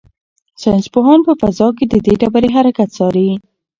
[0.61, 3.27] ساینس پوهان په فضا کې د دې ډبرې حرکت څاري.